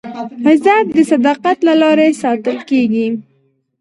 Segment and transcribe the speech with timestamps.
[0.49, 3.07] عزت د صداقت له لارې ساتل کېږي.